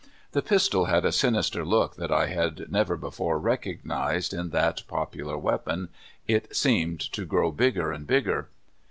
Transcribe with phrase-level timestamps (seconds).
[0.31, 4.33] The pistol had a sinister look that I had never before (53) 54 CALIFORNIA SKETCHES.
[4.33, 5.89] recognized in that popular weapon.
[6.27, 8.49] It seemed to grow bigger and bigger.